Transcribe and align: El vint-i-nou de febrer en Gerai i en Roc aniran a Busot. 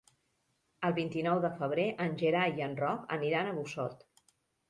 El 0.87 0.95
vint-i-nou 0.99 1.41
de 1.43 1.51
febrer 1.59 1.85
en 2.07 2.17
Gerai 2.21 2.57
i 2.61 2.65
en 2.69 2.75
Roc 2.81 3.05
aniran 3.17 3.51
a 3.51 3.55
Busot. 3.59 4.05